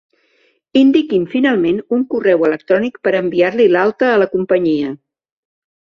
Indiqui'm, 0.79 1.27
finalment, 1.33 1.83
un 1.99 2.07
correu 2.15 2.47
electrònic 2.49 2.99
per 3.09 3.15
enviar-li 3.21 3.71
l'alta 3.77 4.11
a 4.15 4.19
la 4.23 4.29
companyia. 4.37 4.95